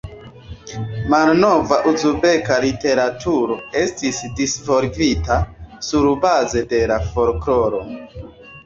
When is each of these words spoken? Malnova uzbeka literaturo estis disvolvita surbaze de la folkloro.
Malnova 1.13 1.77
uzbeka 1.91 2.57
literaturo 2.65 3.59
estis 3.83 4.25
disvolvita 4.41 5.41
surbaze 5.91 6.67
de 6.75 6.83
la 6.95 7.03
folkloro. 7.13 7.87